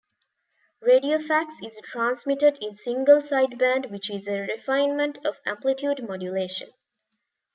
Radiofax 0.83 1.63
is 1.63 1.79
transmitted 1.83 2.57
in 2.59 2.75
single 2.75 3.21
sideband 3.21 3.91
which 3.91 4.09
is 4.09 4.27
a 4.27 4.39
refinement 4.47 5.19
of 5.23 5.35
amplitude 5.45 6.03
modulation. 6.07 6.71